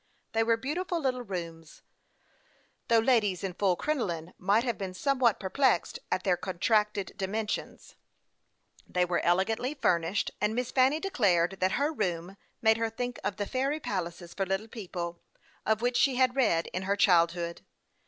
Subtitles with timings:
[0.31, 1.83] They were beautiful little rooms,
[2.87, 7.93] though ladies in full crinoline might have been somewhat perplexed at their contracted dimensions.
[8.87, 12.33] They were elegantly furnished, and Miss Fanny declared that her room THE YOUNG PILOT OF
[12.33, 12.73] LAKE CHAMPLAIX.
[12.73, 15.21] 253 made her think of the fairy palaces for little people,
[15.67, 17.61] of which she had read in her childhood.